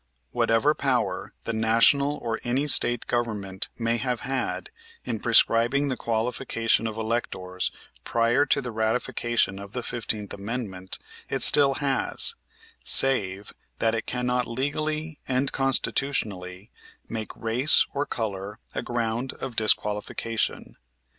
Whatever 0.31 0.73
power 0.73 1.31
the 1.43 1.53
national 1.53 2.17
or 2.23 2.39
any 2.43 2.65
state 2.65 3.05
government 3.05 3.69
may 3.77 3.97
have 3.97 4.21
had 4.21 4.71
in 5.05 5.19
prescribing 5.19 5.89
the 5.89 5.95
qualification 5.95 6.87
of 6.87 6.97
electors 6.97 7.69
prior 8.03 8.43
to 8.47 8.63
the 8.63 8.71
ratification 8.71 9.59
of 9.59 9.73
the 9.73 9.83
Fifteenth 9.83 10.33
Amendment 10.33 10.97
it 11.29 11.43
still 11.43 11.75
has, 11.75 12.33
save 12.83 13.53
that 13.77 13.93
it 13.93 14.07
cannot 14.07 14.47
legally 14.47 15.19
and 15.27 15.51
constitutionally 15.51 16.71
make 17.07 17.35
race 17.35 17.85
or 17.93 18.07
color 18.07 18.57
a 18.73 18.81
ground 18.81 19.33
of 19.33 19.55
disqualification. 19.55 20.77